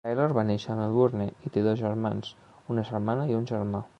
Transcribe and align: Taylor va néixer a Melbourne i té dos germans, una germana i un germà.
Taylor 0.05 0.31
va 0.35 0.43
néixer 0.49 0.71
a 0.75 0.77
Melbourne 0.79 1.27
i 1.49 1.51
té 1.57 1.63
dos 1.67 1.79
germans, 1.83 2.33
una 2.77 2.89
germana 2.91 3.29
i 3.35 3.41
un 3.43 3.49
germà. 3.55 3.87